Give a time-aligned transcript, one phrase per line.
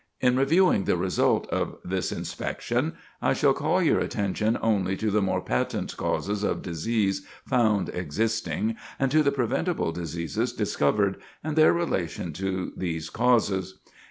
[0.19, 5.21] In reviewing the result of this inspection, I shall call your attention only to the
[5.21, 11.71] more patent causes of disease found existing, and to the preventable diseases discovered, and their
[11.71, 13.77] relation to these causes.